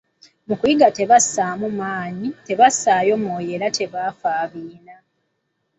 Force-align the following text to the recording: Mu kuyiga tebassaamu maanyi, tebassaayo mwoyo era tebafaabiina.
Mu 0.47 0.55
kuyiga 0.59 0.87
tebassaamu 0.97 1.67
maanyi, 1.79 2.29
tebassaayo 2.47 3.13
mwoyo 3.21 3.49
era 3.57 3.67
tebafaabiina. 3.77 4.95